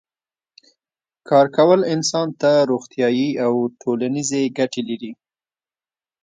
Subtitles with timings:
[1.27, 5.11] کار کول انسان ته روغتیایی او ټولنیزې ګټې لري